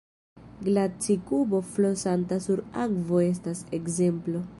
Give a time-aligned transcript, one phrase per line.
[0.67, 4.43] Glaci-kubo flosanta sur akvo estas ekzemplo.